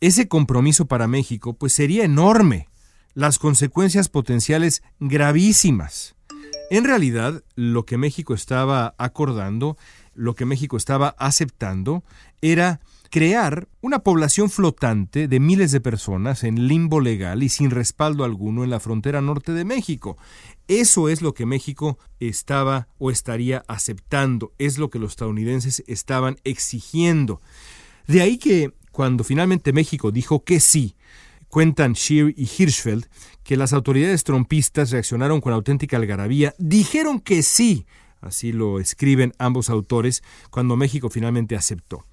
ese 0.00 0.28
compromiso 0.28 0.86
para 0.86 1.08
México 1.08 1.54
pues 1.54 1.72
sería 1.72 2.04
enorme, 2.04 2.68
las 3.14 3.38
consecuencias 3.38 4.08
potenciales 4.08 4.82
gravísimas. 5.00 6.14
En 6.70 6.84
realidad, 6.84 7.44
lo 7.54 7.84
que 7.84 7.98
México 7.98 8.34
estaba 8.34 8.94
acordando 8.98 9.76
lo 10.14 10.34
que 10.34 10.44
México 10.44 10.76
estaba 10.76 11.14
aceptando 11.18 12.04
era 12.40 12.80
crear 13.10 13.68
una 13.80 14.00
población 14.00 14.50
flotante 14.50 15.28
de 15.28 15.38
miles 15.38 15.70
de 15.70 15.80
personas 15.80 16.42
en 16.42 16.66
limbo 16.66 17.00
legal 17.00 17.44
y 17.44 17.48
sin 17.48 17.70
respaldo 17.70 18.24
alguno 18.24 18.64
en 18.64 18.70
la 18.70 18.80
frontera 18.80 19.20
norte 19.20 19.52
de 19.52 19.64
México. 19.64 20.18
Eso 20.66 21.08
es 21.08 21.22
lo 21.22 21.32
que 21.32 21.46
México 21.46 21.98
estaba 22.18 22.88
o 22.98 23.12
estaría 23.12 23.64
aceptando, 23.68 24.52
es 24.58 24.78
lo 24.78 24.90
que 24.90 24.98
los 24.98 25.12
estadounidenses 25.12 25.84
estaban 25.86 26.38
exigiendo. 26.42 27.40
De 28.08 28.20
ahí 28.20 28.36
que 28.36 28.74
cuando 28.90 29.22
finalmente 29.22 29.72
México 29.72 30.10
dijo 30.10 30.42
que 30.42 30.58
sí, 30.58 30.96
cuentan 31.48 31.94
Scheer 31.94 32.34
y 32.36 32.48
Hirschfeld 32.58 33.06
que 33.44 33.56
las 33.56 33.72
autoridades 33.72 34.24
trompistas 34.24 34.90
reaccionaron 34.90 35.40
con 35.40 35.52
auténtica 35.52 35.98
algarabía, 35.98 36.52
dijeron 36.58 37.20
que 37.20 37.44
sí 37.44 37.86
así 38.24 38.52
lo 38.52 38.80
escriben 38.80 39.32
ambos 39.38 39.70
autores, 39.70 40.22
cuando 40.50 40.76
México 40.76 41.10
finalmente 41.10 41.56
aceptó. 41.56 42.04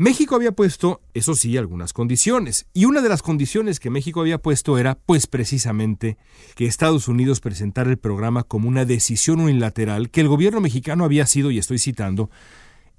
México 0.00 0.36
había 0.36 0.52
puesto, 0.52 1.00
eso 1.12 1.34
sí, 1.34 1.56
algunas 1.56 1.92
condiciones, 1.92 2.66
y 2.72 2.84
una 2.84 3.00
de 3.00 3.08
las 3.08 3.20
condiciones 3.20 3.80
que 3.80 3.90
México 3.90 4.20
había 4.20 4.38
puesto 4.38 4.78
era, 4.78 4.94
pues 4.94 5.26
precisamente, 5.26 6.18
que 6.54 6.66
Estados 6.66 7.08
Unidos 7.08 7.40
presentara 7.40 7.90
el 7.90 7.98
programa 7.98 8.44
como 8.44 8.68
una 8.68 8.84
decisión 8.84 9.40
unilateral 9.40 10.10
que 10.10 10.20
el 10.20 10.28
gobierno 10.28 10.60
mexicano 10.60 11.04
había 11.04 11.26
sido, 11.26 11.50
y 11.50 11.58
estoy 11.58 11.80
citando, 11.80 12.30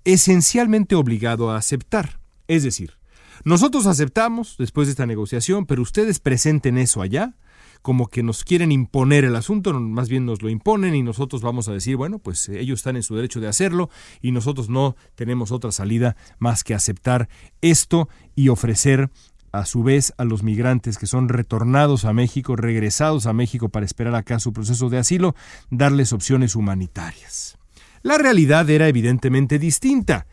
esencialmente 0.03 0.95
obligado 0.95 1.51
a 1.51 1.57
aceptar. 1.57 2.19
Es 2.49 2.63
decir, 2.63 2.97
nosotros 3.45 3.85
aceptamos 3.85 4.55
después 4.57 4.87
de 4.87 4.91
esta 4.91 5.05
negociación, 5.05 5.65
pero 5.65 5.81
ustedes 5.81 6.19
presenten 6.19 6.77
eso 6.77 7.01
allá, 7.01 7.37
como 7.81 8.07
que 8.07 8.23
nos 8.23 8.43
quieren 8.43 8.71
imponer 8.71 9.25
el 9.25 9.35
asunto, 9.35 9.73
más 9.79 10.09
bien 10.09 10.25
nos 10.25 10.41
lo 10.41 10.49
imponen 10.49 10.95
y 10.95 11.03
nosotros 11.03 11.41
vamos 11.41 11.67
a 11.69 11.73
decir, 11.73 11.95
bueno, 11.95 12.19
pues 12.19 12.49
eh, 12.49 12.59
ellos 12.59 12.79
están 12.79 12.95
en 12.95 13.03
su 13.03 13.15
derecho 13.15 13.39
de 13.39 13.47
hacerlo 13.47 13.89
y 14.21 14.31
nosotros 14.31 14.69
no 14.69 14.95
tenemos 15.15 15.51
otra 15.51 15.71
salida 15.71 16.15
más 16.39 16.63
que 16.63 16.73
aceptar 16.73 17.29
esto 17.61 18.09
y 18.35 18.49
ofrecer 18.49 19.09
a 19.51 19.65
su 19.65 19.83
vez 19.83 20.13
a 20.17 20.25
los 20.25 20.43
migrantes 20.43 20.97
que 20.97 21.07
son 21.07 21.29
retornados 21.29 22.05
a 22.05 22.13
México, 22.13 22.55
regresados 22.55 23.25
a 23.25 23.33
México 23.33 23.69
para 23.69 23.85
esperar 23.85 24.15
acá 24.15 24.39
su 24.39 24.53
proceso 24.53 24.89
de 24.89 24.99
asilo, 24.99 25.35
darles 25.69 26.13
opciones 26.13 26.55
humanitarias. 26.55 27.57
La 28.01 28.17
realidad 28.17 28.69
era 28.69 28.87
evidentemente 28.87 29.59
distinta. 29.59 30.27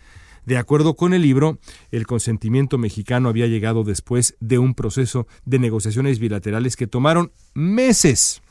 De 0.47 0.57
acuerdo 0.57 0.95
con 0.95 1.13
el 1.13 1.23
libro, 1.23 1.59
el 1.91 2.07
consentimiento 2.07 2.79
mexicano 2.79 3.29
había 3.29 3.49
llegado 3.49 3.83
después 3.83 4.37
de 4.41 4.59
un 4.59 4.75
proceso 4.75 5.27
de 5.45 5.59
negociaciones 5.59 6.21
bilaterales 6.21 6.77
que 6.77 6.87
tomaron 6.87 7.33
meses. 7.53 8.43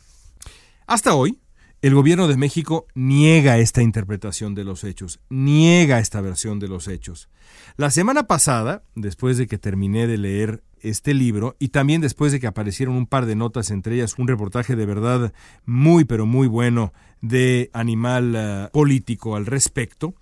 Hasta 0.87 1.15
hoy, 1.15 1.39
el 1.81 1.95
gobierno 1.95 2.27
de 2.27 2.35
México 2.35 2.85
niega 2.95 3.59
esta 3.59 3.81
interpretación 3.81 4.55
de 4.55 4.65
los 4.65 4.83
hechos, 4.83 5.21
niega 5.29 5.99
esta 5.99 6.19
versión 6.19 6.59
de 6.59 6.67
los 6.67 6.89
hechos. 6.89 7.29
La 7.77 7.89
semana 7.91 8.27
pasada, 8.27 8.83
después 8.95 9.37
de 9.37 9.47
que 9.47 9.57
terminé 9.57 10.05
de 10.05 10.17
leer 10.17 10.63
este 10.81 11.13
libro 11.13 11.55
y 11.59 11.69
también 11.69 12.01
después 12.01 12.33
de 12.33 12.41
que 12.41 12.47
aparecieron 12.47 12.95
un 12.95 13.07
par 13.07 13.25
de 13.25 13.35
notas, 13.35 13.71
entre 13.71 13.95
ellas 13.95 14.15
un 14.17 14.27
reportaje 14.27 14.75
de 14.75 14.85
verdad 14.85 15.33
muy 15.65 16.03
pero 16.03 16.25
muy 16.25 16.47
bueno 16.47 16.91
de 17.21 17.69
Animal 17.73 18.33
eh, 18.35 18.69
Político 18.73 19.35
al 19.35 19.45
respecto, 19.45 20.13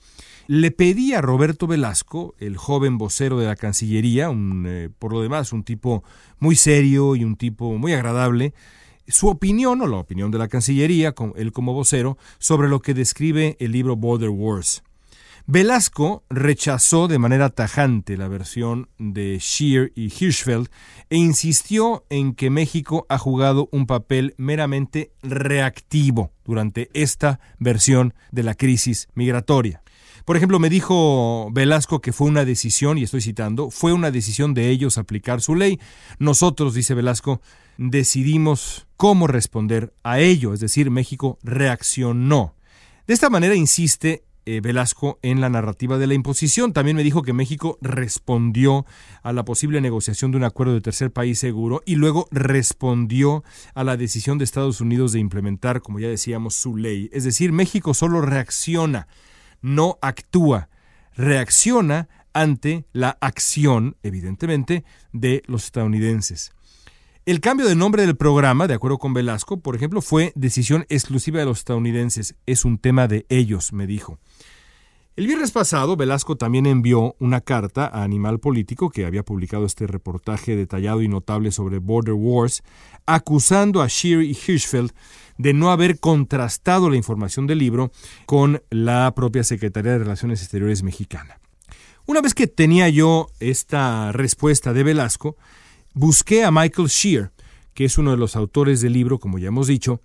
le 0.48 0.72
pedí 0.72 1.14
a 1.14 1.22
Roberto 1.22 1.68
Velasco, 1.68 2.36
el 2.40 2.58
joven 2.58 2.98
vocero 2.98 3.40
de 3.40 3.48
la 3.48 3.56
Cancillería, 3.56 4.30
un, 4.30 4.66
eh, 4.68 4.90
por 4.98 5.14
lo 5.14 5.22
demás 5.22 5.54
un 5.54 5.64
tipo 5.64 6.04
muy 6.40 6.56
serio 6.56 7.16
y 7.16 7.24
un 7.24 7.36
tipo 7.36 7.78
muy 7.78 7.94
agradable, 7.94 8.54
su 9.08 9.28
opinión 9.28 9.82
o 9.82 9.88
la 9.88 9.98
opinión 9.98 10.32
de 10.32 10.38
la 10.38 10.48
Cancillería, 10.48 11.14
él 11.36 11.52
como 11.52 11.74
vocero, 11.74 12.18
sobre 12.40 12.70
lo 12.70 12.82
que 12.82 12.94
describe 12.94 13.58
el 13.60 13.72
libro 13.72 13.96
Border 13.96 14.30
Wars. 14.30 14.84
Velasco 15.46 16.24
rechazó 16.30 17.10
de 17.10 17.20
manera 17.20 17.50
tajante 17.50 18.16
la 18.16 18.30
versión 18.30 18.88
de 18.98 19.40
Scheer 19.42 19.92
y 19.94 20.06
Hirschfeld 20.06 20.70
e 21.10 21.18
insistió 21.18 22.06
en 22.10 22.34
que 22.34 22.50
México 22.50 23.06
ha 23.10 23.18
jugado 23.18 23.68
un 23.74 23.86
papel 23.86 24.36
meramente 24.38 25.12
reactivo 25.22 26.32
durante 26.46 26.90
esta 26.94 27.42
versión 27.60 28.14
de 28.32 28.44
la 28.44 28.56
crisis 28.56 29.10
migratoria. 29.16 29.84
Por 30.26 30.38
ejemplo, 30.38 30.60
me 30.60 30.70
dijo 30.70 31.50
Velasco 31.52 32.02
que 32.02 32.14
fue 32.14 32.28
una 32.28 32.46
decisión, 32.46 32.98
y 32.98 33.04
estoy 33.04 33.22
citando, 33.22 33.70
fue 33.70 33.94
una 33.94 34.12
decisión 34.12 34.54
de 34.54 34.70
ellos 34.70 34.98
aplicar 34.98 35.42
su 35.42 35.56
ley. 35.56 35.80
Nosotros, 36.20 36.74
dice 36.74 36.94
Velasco, 36.94 37.42
decidimos 37.78 38.88
cómo 38.96 39.28
responder 39.28 39.94
a 40.04 40.20
ello, 40.20 40.54
es 40.54 40.60
decir, 40.60 40.92
México 40.92 41.40
reaccionó. 41.44 42.56
De 43.06 43.14
esta 43.14 43.30
manera 43.30 43.56
insiste 43.56 44.24
eh, 44.46 44.60
Velasco 44.60 45.20
en 45.22 45.40
la 45.40 45.50
narrativa 45.50 45.98
de 45.98 46.06
la 46.06 46.16
imposición. 46.16 46.74
También 46.74 46.98
me 46.98 47.04
dijo 47.04 47.22
que 47.22 47.32
México 47.32 47.78
respondió 47.82 48.86
a 49.22 49.32
la 49.32 49.46
posible 49.46 49.80
negociación 49.80 50.32
de 50.32 50.38
un 50.38 50.44
acuerdo 50.44 50.74
de 50.74 50.82
tercer 50.82 51.12
país 51.12 51.40
seguro 51.40 51.82
y 51.86 51.96
luego 51.96 52.28
respondió 52.30 53.46
a 53.74 53.86
la 53.86 53.96
decisión 53.96 54.38
de 54.38 54.44
Estados 54.44 54.82
Unidos 54.82 55.14
de 55.14 55.20
implementar, 55.20 55.82
como 55.82 56.00
ya 56.00 56.10
decíamos, 56.10 56.56
su 56.56 56.76
ley. 56.76 57.10
Es 57.14 57.24
decir, 57.24 57.54
México 57.54 57.94
solo 57.94 58.20
reacciona 58.20 59.08
no 59.64 59.98
actúa, 60.04 60.70
reacciona 61.16 62.08
ante 62.34 62.86
la 62.94 63.18
acción, 63.22 63.96
evidentemente, 64.04 64.84
de 65.12 65.42
los 65.48 65.66
estadounidenses. 65.66 66.52
El 67.26 67.40
cambio 67.40 67.66
de 67.68 67.76
nombre 67.76 68.06
del 68.06 68.18
programa, 68.18 68.68
de 68.68 68.74
acuerdo 68.74 68.98
con 68.98 69.14
Velasco, 69.14 69.58
por 69.58 69.76
ejemplo, 69.76 70.02
fue 70.02 70.34
decisión 70.36 70.86
exclusiva 70.90 71.40
de 71.40 71.46
los 71.46 71.60
estadounidenses. 71.60 72.36
Es 72.46 72.66
un 72.66 72.78
tema 72.78 73.08
de 73.08 73.26
ellos, 73.30 73.72
me 73.72 73.88
dijo. 73.88 74.20
El 75.16 75.28
viernes 75.28 75.52
pasado, 75.52 75.96
Velasco 75.96 76.38
también 76.38 76.66
envió 76.66 77.16
una 77.20 77.40
carta 77.40 77.86
a 77.86 78.02
Animal 78.02 78.40
Político, 78.40 78.90
que 78.90 79.06
había 79.06 79.22
publicado 79.22 79.68
este 79.68 79.86
reportaje 79.86 80.56
detallado 80.56 81.04
y 81.04 81.08
notable 81.08 81.52
sobre 81.52 81.78
Border 81.78 82.16
Wars, 82.16 82.64
acusando 83.06 83.84
a 83.84 83.90
Scheer 83.90 84.24
y 84.24 84.32
Hirschfeld 84.32 84.92
de 85.38 85.54
no 85.54 85.70
haber 85.70 86.00
contrastado 86.00 86.90
la 86.90 86.98
información 86.98 87.46
del 87.46 87.60
libro 87.60 87.92
con 88.26 88.64
la 88.72 89.14
propia 89.14 89.44
Secretaría 89.44 89.92
de 89.92 90.00
Relaciones 90.00 90.42
Exteriores 90.42 90.82
mexicana. 90.82 91.40
Una 92.08 92.20
vez 92.20 92.34
que 92.34 92.48
tenía 92.48 92.90
yo 92.90 93.28
esta 93.40 94.12
respuesta 94.14 94.74
de 94.74 94.82
Velasco, 94.82 95.38
busqué 95.94 96.44
a 96.44 96.50
Michael 96.50 96.88
Shear, 96.88 97.32
que 97.76 97.86
es 97.86 98.00
uno 98.00 98.10
de 98.10 98.18
los 98.18 98.36
autores 98.36 98.82
del 98.82 98.94
libro, 98.94 99.20
como 99.20 99.38
ya 99.38 99.50
hemos 99.50 99.68
dicho, 99.68 100.02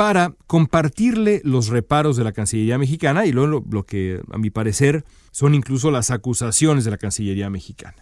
para 0.00 0.34
compartirle 0.46 1.42
los 1.44 1.68
reparos 1.68 2.16
de 2.16 2.24
la 2.24 2.32
Cancillería 2.32 2.78
mexicana 2.78 3.26
y 3.26 3.32
luego 3.32 3.62
lo, 3.70 3.82
que, 3.84 4.22
a 4.32 4.38
mi 4.38 4.48
parecer, 4.48 5.04
son 5.30 5.54
incluso 5.54 5.90
las 5.90 6.10
acusaciones 6.10 6.86
de 6.86 6.90
la 6.90 6.96
Cancillería 6.96 7.50
mexicana. 7.50 7.96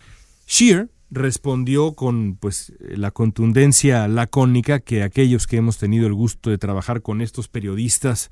Shear 0.46 0.90
respondió 1.10 1.94
con 1.94 2.36
pues 2.36 2.72
la 2.78 3.10
contundencia 3.10 4.06
lacónica 4.06 4.78
que 4.78 5.02
aquellos 5.02 5.48
que 5.48 5.56
hemos 5.56 5.78
tenido 5.78 6.06
el 6.06 6.14
gusto 6.14 6.50
de 6.50 6.58
trabajar 6.58 7.02
con 7.02 7.20
estos 7.20 7.48
periodistas 7.48 8.30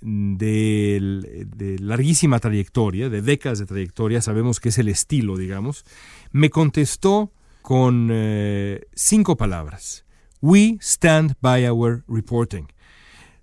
de, 0.00 1.46
de, 1.54 1.78
larguísima 1.78 2.40
trayectoria, 2.40 3.10
de 3.10 3.22
décadas 3.22 3.60
de 3.60 3.66
trayectoria, 3.66 4.22
sabemos 4.22 4.58
que 4.58 4.70
es 4.70 4.78
el 4.78 4.88
estilo, 4.88 5.36
digamos, 5.36 5.84
me 6.32 6.50
contestó 6.50 7.30
con 7.62 8.08
eh, 8.10 8.88
cinco 8.92 9.36
palabras. 9.36 10.04
We 10.40 10.78
stand 10.80 11.36
by 11.40 11.68
our 11.68 12.02
reporting. 12.08 12.73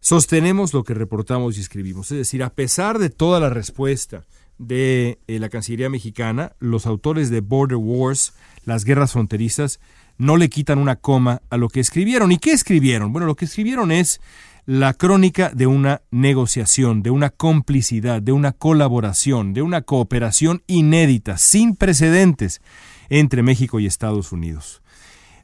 Sostenemos 0.03 0.73
lo 0.73 0.83
que 0.83 0.95
reportamos 0.95 1.57
y 1.57 1.61
escribimos. 1.61 2.11
Es 2.11 2.17
decir, 2.17 2.41
a 2.41 2.49
pesar 2.49 2.97
de 2.97 3.11
toda 3.11 3.39
la 3.39 3.51
respuesta 3.51 4.25
de 4.57 5.19
eh, 5.27 5.37
la 5.37 5.49
Cancillería 5.49 5.91
mexicana, 5.91 6.53
los 6.59 6.87
autores 6.87 7.29
de 7.29 7.41
Border 7.41 7.77
Wars, 7.77 8.33
las 8.65 8.83
guerras 8.83 9.13
fronterizas, 9.13 9.79
no 10.17 10.37
le 10.37 10.49
quitan 10.49 10.79
una 10.79 10.95
coma 10.95 11.43
a 11.51 11.57
lo 11.57 11.69
que 11.69 11.79
escribieron. 11.79 12.31
¿Y 12.31 12.39
qué 12.39 12.51
escribieron? 12.51 13.13
Bueno, 13.13 13.27
lo 13.27 13.35
que 13.35 13.45
escribieron 13.45 13.91
es 13.91 14.21
la 14.65 14.95
crónica 14.95 15.51
de 15.53 15.67
una 15.67 16.01
negociación, 16.09 17.03
de 17.03 17.11
una 17.11 17.29
complicidad, 17.29 18.23
de 18.23 18.31
una 18.31 18.53
colaboración, 18.53 19.53
de 19.53 19.61
una 19.61 19.83
cooperación 19.83 20.63
inédita, 20.65 21.37
sin 21.37 21.75
precedentes 21.75 22.61
entre 23.09 23.43
México 23.43 23.79
y 23.79 23.85
Estados 23.85 24.31
Unidos. 24.31 24.81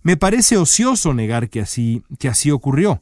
Me 0.01 0.17
parece 0.17 0.57
ocioso 0.57 1.13
negar 1.13 1.49
que 1.49 1.61
así, 1.61 2.01
que 2.17 2.27
así 2.27 2.49
ocurrió. 2.49 3.01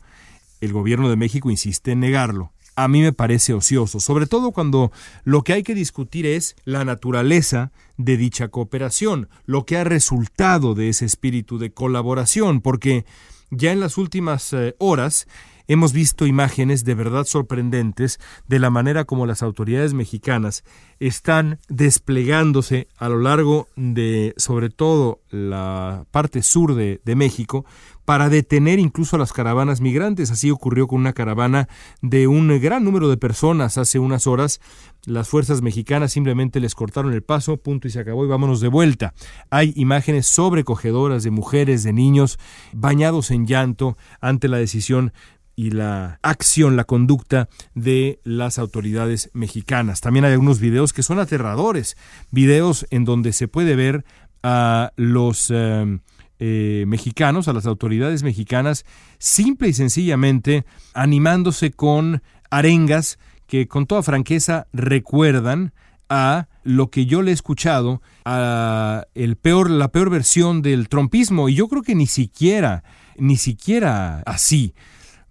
El 0.62 0.74
gobierno 0.74 1.10
de 1.10 1.16
México 1.16 1.50
insiste 1.50 1.92
en 1.92 2.00
negarlo. 2.00 2.52
A 2.78 2.90
mí 2.90 3.02
me 3.02 3.14
parece 3.14 3.54
ocioso, 3.54 4.02
sobre 4.02 4.28
todo 4.28 4.52
cuando 4.52 4.92
lo 5.24 5.44
que 5.44 5.54
hay 5.54 5.64
que 5.64 5.74
discutir 5.74 6.26
es 6.26 6.58
la 6.66 6.84
naturaleza 6.84 7.72
de 7.98 8.18
dicha 8.18 8.50
cooperación, 8.50 9.30
lo 9.46 9.66
que 9.66 9.78
ha 9.78 9.86
resultado 9.86 10.76
de 10.76 10.90
ese 10.90 11.06
espíritu 11.06 11.58
de 11.58 11.72
colaboración, 11.72 12.60
porque 12.60 13.06
ya 13.50 13.72
en 13.72 13.80
las 13.80 13.98
últimas 13.98 14.52
eh, 14.52 14.76
horas 14.78 15.28
hemos 15.68 15.94
visto 15.94 16.26
imágenes 16.26 16.84
de 16.86 16.96
verdad 16.96 17.26
sorprendentes 17.26 18.20
de 18.48 18.60
la 18.60 18.70
manera 18.70 19.06
como 19.06 19.26
las 19.26 19.44
autoridades 19.44 19.94
mexicanas 19.94 20.64
están 21.00 21.60
desplegándose 21.68 22.88
a 22.98 23.10
lo 23.10 23.20
largo 23.20 23.68
de, 23.76 24.34
sobre 24.38 24.70
todo, 24.70 25.20
la 25.30 26.06
parte 26.12 26.42
sur 26.42 26.76
de, 26.76 27.02
de 27.04 27.16
México, 27.16 27.66
para 28.06 28.30
detener 28.30 28.80
incluso 28.80 29.16
a 29.16 29.20
las 29.20 29.34
caravanas 29.34 29.82
migrantes. 29.82 30.32
Así 30.32 30.52
ocurrió 30.52 30.88
con 30.88 31.00
una 31.00 31.14
caravana 31.14 31.68
de 32.02 32.28
un 32.28 32.48
gran 32.62 32.84
número 32.84 33.10
de 33.10 33.18
personas 33.18 33.78
hace 33.78 34.00
unas 34.00 34.28
horas. 34.28 34.62
Las 35.06 35.28
fuerzas 35.28 35.62
mexicanas 35.62 36.14
simplemente 36.14 36.60
les 36.60 36.76
cortaron 36.76 37.14
el 37.14 37.24
paso, 37.24 37.58
punto 37.58 37.88
y 37.88 37.92
se 37.92 38.00
acabó 38.00 38.24
y 38.24 38.28
vámonos 38.28 38.62
de 38.62 38.68
vuelta. 38.68 39.14
Hay 39.50 39.74
imágenes 39.76 40.28
sobrecogedoras 40.28 41.24
de 41.24 41.32
mujeres, 41.32 41.84
de 41.84 41.94
niños 41.94 42.40
bañados 42.74 43.32
en 43.32 43.48
llanto 43.48 43.98
ante 44.22 44.48
la 44.48 44.58
decisión 44.58 45.12
y 45.56 45.72
la 45.72 46.20
acción, 46.22 46.76
la 46.76 46.84
conducta 46.84 47.50
de 47.74 48.20
las 48.24 48.60
autoridades 48.60 49.30
mexicanas. 49.34 50.02
También 50.02 50.26
hay 50.26 50.34
algunos 50.34 50.60
videos 50.60 50.94
que 50.94 51.04
son 51.04 51.20
aterradores, 51.20 51.96
videos 52.32 52.86
en 52.90 53.06
donde 53.06 53.34
se 53.34 53.48
puede 53.48 53.76
ver 53.76 54.06
a 54.44 54.92
los 54.96 55.50
eh, 55.50 56.00
eh, 56.40 56.84
mexicanos, 56.88 57.48
a 57.48 57.54
las 57.54 57.66
autoridades 57.66 58.24
mexicanas, 58.24 58.86
simple 59.18 59.70
y 59.70 59.74
sencillamente 59.74 60.66
animándose 60.94 61.72
con 61.72 62.22
arengas 62.50 63.18
que 63.48 63.68
con 63.68 63.86
toda 63.86 64.04
franqueza 64.04 64.68
recuerdan 64.74 65.74
a 66.10 66.48
lo 66.64 66.90
que 66.90 67.06
yo 67.06 67.22
le 67.22 67.32
he 67.32 67.34
escuchado 67.34 68.02
a 68.26 69.06
el 69.16 69.38
peor 69.38 69.70
la 69.70 69.88
peor 69.88 70.10
versión 70.10 70.62
del 70.62 70.88
trompismo 70.88 71.50
y 71.50 71.56
yo 71.56 71.68
creo 71.68 71.82
que 71.82 71.96
ni 71.96 72.06
siquiera 72.06 72.84
ni 73.18 73.38
siquiera 73.38 74.22
así 74.26 74.76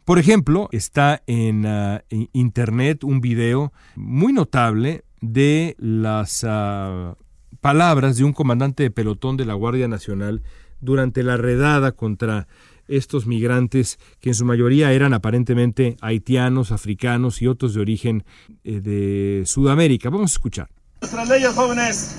por 0.05 0.19
ejemplo, 0.19 0.69
está 0.73 1.23
en, 1.27 1.67
uh, 1.67 1.99
internet 2.33 3.05
un 3.05 3.21
video 3.21 3.73
muy 3.97 4.33
notable 4.33 5.05
de 5.21 5.75
las 5.79 6.45
uh, 6.45 7.17
palabras 7.61 8.19
de 8.19 8.25
un 8.25 8.35
comandante 8.35 8.83
de 8.83 8.91
pelotón 8.91 9.37
de 9.37 9.47
la 9.47 9.55
Guardia 9.55 9.89
Nacional 9.89 10.43
durante 10.81 11.23
la 11.23 11.39
redada 11.39 11.93
contra 11.93 12.47
estos 12.89 13.27
migrantes 13.27 13.99
que 14.21 14.31
en 14.31 14.35
su 14.35 14.45
mayoría 14.45 14.93
eran 14.93 15.15
aparentemente 15.15 15.97
haitianos, 16.03 16.73
africanos 16.73 17.41
y 17.41 17.47
otros 17.47 17.73
de 17.73 17.81
origen 17.81 18.25
eh, 18.63 18.81
de 18.81 19.43
Sudamérica. 19.47 20.11
Vamos 20.11 20.33
a 20.33 20.35
escuchar. 20.35 20.69
Nuestras 21.01 21.29
leyes 21.29 21.55
jóvenes, 21.55 22.17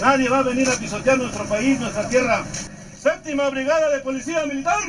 nadie 0.00 0.28
va 0.28 0.38
a 0.38 0.42
venir 0.42 0.68
a 0.68 0.78
pisotear 0.78 1.18
nuestro 1.18 1.44
país, 1.46 1.80
nuestra 1.80 2.08
tierra. 2.08 2.44
Séptima 3.04 3.50
Brigada 3.50 3.90
de 3.90 4.00
Policía 4.00 4.46
Militar. 4.46 4.80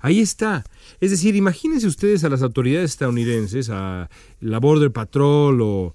Ahí 0.00 0.20
está. 0.20 0.64
Es 1.00 1.12
decir, 1.12 1.34
imagínense 1.34 1.86
ustedes 1.86 2.24
a 2.24 2.28
las 2.28 2.42
autoridades 2.42 2.90
estadounidenses, 2.90 3.70
a 3.70 4.10
la 4.40 4.60
Border 4.60 4.92
Patrol 4.92 5.62
o 5.62 5.94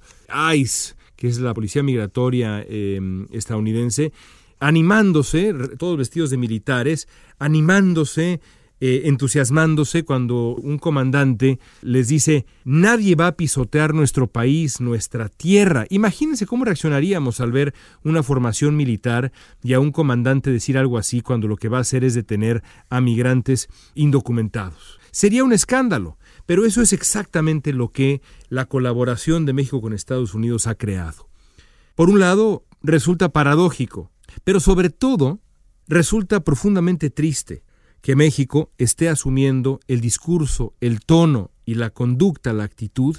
ICE, 0.56 0.96
que 1.16 1.28
es 1.28 1.38
la 1.38 1.54
policía 1.54 1.84
migratoria 1.84 2.66
em, 2.68 3.28
estadounidense, 3.32 4.14
animándose, 4.60 5.54
todos 5.78 5.96
vestidos 5.96 6.32
de 6.32 6.38
militares, 6.38 7.08
animándose 7.38 8.42
eh, 8.86 9.08
entusiasmándose 9.08 10.04
cuando 10.04 10.56
un 10.56 10.78
comandante 10.78 11.58
les 11.82 12.10
dice 12.10 12.46
nadie 12.66 13.16
va 13.16 13.28
a 13.28 13.38
pisotear 13.38 13.94
nuestro 13.94 14.28
país, 14.28 14.82
nuestra 14.82 15.30
tierra. 15.30 15.86
Imagínense 15.90 16.46
cómo 16.46 16.66
reaccionaríamos 16.66 17.40
al 17.40 17.54
ver 17.54 17.74
una 18.04 18.24
formación 18.24 18.76
militar 18.76 19.32
y 19.64 19.72
a 19.72 19.80
un 19.80 19.94
comandante 19.94 20.52
decir 20.52 20.78
algo 20.78 20.98
así 20.98 21.22
cuando 21.22 21.48
lo 21.48 21.56
que 21.56 21.70
va 21.70 21.78
a 21.78 21.82
hacer 21.82 22.04
es 22.04 22.14
detener 22.14 22.62
a 22.90 23.00
migrantes 23.00 23.70
indocumentados. 23.96 25.00
Sería 25.12 25.46
un 25.46 25.54
escándalo, 25.54 26.18
pero 26.46 26.66
eso 26.66 26.82
es 26.82 26.92
exactamente 26.92 27.72
lo 27.72 27.94
que 27.94 28.22
la 28.50 28.66
colaboración 28.66 29.46
de 29.46 29.54
México 29.54 29.80
con 29.80 29.94
Estados 29.94 30.34
Unidos 30.34 30.68
ha 30.68 30.76
creado. 30.76 31.30
Por 31.96 32.10
un 32.10 32.20
lado, 32.20 32.66
resulta 32.82 33.30
paradójico, 33.30 34.12
pero 34.44 34.60
sobre 34.60 34.90
todo 34.90 35.40
resulta 35.88 36.44
profundamente 36.44 37.10
triste 37.10 37.64
que 38.04 38.18
México 38.18 38.70
esté 38.78 39.08
asumiendo 39.08 39.80
el 39.88 40.02
discurso, 40.02 40.74
el 40.82 41.00
tono 41.00 41.52
y 41.66 41.76
la 41.76 41.90
conducta, 41.90 42.52
la 42.52 42.66
actitud, 42.66 43.16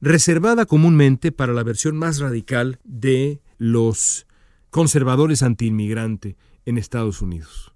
reservada 0.00 0.66
comúnmente 0.66 1.30
para 1.30 1.52
la 1.52 1.62
versión 1.62 1.96
más 1.96 2.18
radical 2.18 2.80
de 2.82 3.40
los 3.58 4.26
conservadores 4.70 5.44
antiinmigrante 5.44 6.36
en 6.66 6.78
Estados 6.78 7.22
Unidos. 7.22 7.72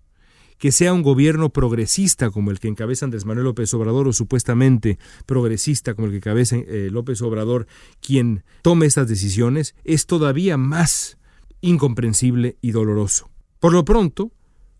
Que 0.58 0.72
sea 0.72 0.92
un 0.92 1.02
gobierno 1.02 1.50
progresista 1.50 2.30
como 2.30 2.50
el 2.50 2.58
que 2.58 2.66
encabeza 2.66 3.04
Andrés 3.04 3.24
Manuel 3.24 3.44
López 3.44 3.72
Obrador 3.74 4.08
o 4.08 4.12
supuestamente 4.12 4.98
progresista 5.26 5.94
como 5.94 6.06
el 6.06 6.10
que 6.10 6.18
encabeza 6.18 6.56
eh, 6.56 6.88
López 6.90 7.22
Obrador 7.22 7.68
quien 8.00 8.42
tome 8.62 8.86
estas 8.86 9.06
decisiones 9.06 9.76
es 9.84 10.06
todavía 10.06 10.56
más 10.56 11.18
incomprensible 11.60 12.56
y 12.60 12.72
doloroso. 12.72 13.30
Por 13.60 13.72
lo 13.72 13.84
pronto, 13.84 14.32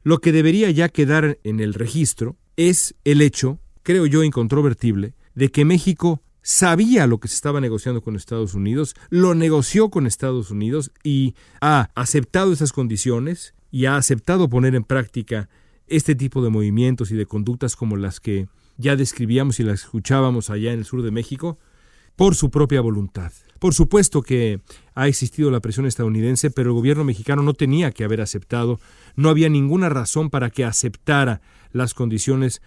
lo 0.02 0.18
que 0.18 0.32
debería 0.32 0.70
ya 0.70 0.88
quedar 0.88 1.38
en 1.44 1.60
el 1.60 1.74
registro 1.74 2.36
es 2.56 2.94
el 3.04 3.22
hecho, 3.22 3.60
creo 3.82 4.06
yo 4.06 4.24
incontrovertible, 4.24 5.14
de 5.34 5.50
que 5.50 5.64
México 5.64 6.22
sabía 6.42 7.06
lo 7.06 7.18
que 7.20 7.28
se 7.28 7.34
estaba 7.34 7.60
negociando 7.60 8.00
con 8.00 8.16
Estados 8.16 8.54
Unidos, 8.54 8.94
lo 9.10 9.34
negoció 9.34 9.90
con 9.90 10.06
Estados 10.06 10.50
Unidos 10.50 10.92
y 11.04 11.34
ha 11.60 11.90
aceptado 11.94 12.52
esas 12.52 12.72
condiciones 12.72 13.54
y 13.70 13.84
ha 13.84 13.96
aceptado 13.96 14.48
poner 14.48 14.74
en 14.74 14.84
práctica 14.84 15.48
este 15.86 16.14
tipo 16.14 16.42
de 16.42 16.50
movimientos 16.50 17.10
y 17.10 17.16
de 17.16 17.26
conductas 17.26 17.76
como 17.76 17.96
las 17.96 18.20
que 18.20 18.48
ya 18.76 18.96
describíamos 18.96 19.60
y 19.60 19.64
las 19.64 19.82
escuchábamos 19.82 20.50
allá 20.50 20.72
en 20.72 20.78
el 20.78 20.84
sur 20.84 21.02
de 21.02 21.10
México, 21.10 21.58
por 22.18 22.34
su 22.34 22.50
propia 22.50 22.80
voluntad. 22.80 23.30
Por 23.60 23.74
supuesto 23.74 24.22
que 24.22 24.60
ha 24.96 25.06
existido 25.06 25.52
la 25.52 25.60
presión 25.60 25.86
estadounidense, 25.86 26.50
pero 26.50 26.70
el 26.70 26.74
gobierno 26.74 27.04
mexicano 27.04 27.42
no 27.42 27.54
tenía 27.54 27.92
que 27.92 28.02
haber 28.02 28.20
aceptado, 28.20 28.80
no 29.14 29.28
había 29.28 29.48
ninguna 29.48 29.88
razón 29.88 30.28
para 30.28 30.50
que 30.50 30.64
aceptara 30.64 31.40
las 31.70 31.94
condiciones 31.94 32.60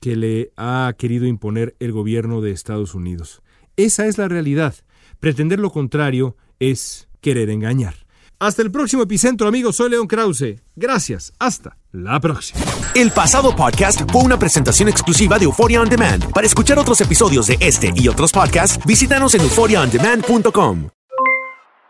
que 0.00 0.16
le 0.16 0.50
ha 0.56 0.92
querido 0.98 1.24
imponer 1.26 1.76
el 1.78 1.92
gobierno 1.92 2.40
de 2.40 2.50
Estados 2.50 2.96
Unidos. 2.96 3.42
Esa 3.76 4.06
es 4.06 4.18
la 4.18 4.26
realidad. 4.26 4.74
Pretender 5.20 5.60
lo 5.60 5.70
contrario 5.70 6.36
es 6.58 7.06
querer 7.20 7.48
engañar. 7.48 8.05
Hasta 8.38 8.60
el 8.60 8.70
próximo 8.70 9.02
epicentro, 9.02 9.48
amigos. 9.48 9.76
Soy 9.76 9.88
León 9.88 10.06
Krause. 10.06 10.56
Gracias. 10.74 11.32
Hasta 11.38 11.78
la 11.90 12.20
próxima. 12.20 12.60
El 12.94 13.10
pasado 13.10 13.56
podcast 13.56 14.02
fue 14.12 14.22
una 14.22 14.38
presentación 14.38 14.90
exclusiva 14.90 15.38
de 15.38 15.46
Euphoria 15.46 15.80
On 15.80 15.88
Demand. 15.88 16.30
Para 16.32 16.46
escuchar 16.46 16.78
otros 16.78 17.00
episodios 17.00 17.46
de 17.46 17.56
este 17.60 17.92
y 17.94 18.08
otros 18.08 18.32
podcasts, 18.32 18.78
visítanos 18.84 19.34
en 19.34 19.40
euphoriaondemand.com. 19.40 20.90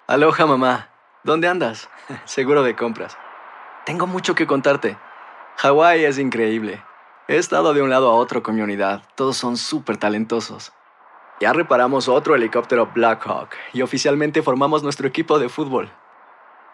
Aloha, 0.06 0.46
mamá. 0.46 0.90
¿Dónde 1.24 1.48
andas? 1.48 1.88
Seguro 2.26 2.62
de 2.62 2.76
compras. 2.76 3.16
Tengo 3.84 4.06
mucho 4.06 4.36
que 4.36 4.46
contarte. 4.46 4.96
Hawái 5.56 6.04
es 6.04 6.16
increíble. 6.16 6.80
He 7.26 7.38
estado 7.38 7.74
de 7.74 7.82
un 7.82 7.90
lado 7.90 8.08
a 8.08 8.14
otro 8.14 8.44
con 8.44 8.54
mi 8.54 8.60
unidad. 8.62 9.02
Todos 9.16 9.36
son 9.36 9.56
súper 9.56 9.96
talentosos. 9.96 10.70
Ya 11.40 11.52
reparamos 11.52 12.06
otro 12.06 12.36
helicóptero 12.36 12.88
Blackhawk 12.94 13.48
y 13.72 13.82
oficialmente 13.82 14.42
formamos 14.42 14.84
nuestro 14.84 15.08
equipo 15.08 15.40
de 15.40 15.48
fútbol. 15.48 15.90